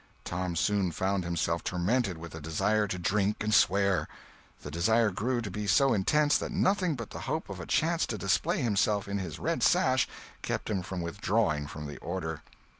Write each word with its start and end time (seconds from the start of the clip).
Tom 0.25 0.55
soon 0.55 0.89
found 0.91 1.23
himself 1.23 1.63
tormented 1.63 2.17
with 2.17 2.33
a 2.33 2.41
desire 2.41 2.87
to 2.87 2.97
drink 2.97 3.43
and 3.43 3.53
swear; 3.53 4.07
the 4.63 4.71
desire 4.71 5.11
grew 5.11 5.41
to 5.43 5.51
be 5.51 5.67
so 5.67 5.93
intense 5.93 6.39
that 6.39 6.51
nothing 6.51 6.95
but 6.95 7.11
the 7.11 7.19
hope 7.29 7.49
of 7.51 7.59
a 7.59 7.67
chance 7.67 8.07
to 8.07 8.17
display 8.17 8.63
himself 8.63 9.07
in 9.07 9.19
his 9.19 9.37
red 9.37 9.61
sash 9.61 10.07
kept 10.41 10.71
him 10.71 10.81
from 10.81 11.01
withdrawing 11.01 11.67
from 11.67 11.85
the 11.85 11.97
order. 11.99 12.41